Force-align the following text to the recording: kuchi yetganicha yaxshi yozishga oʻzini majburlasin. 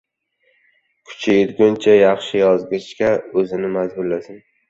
kuchi 1.09 1.33
yetganicha 1.35 1.93
yaxshi 1.97 2.41
yozishga 2.41 3.13
oʻzini 3.43 3.73
majburlasin. 3.79 4.43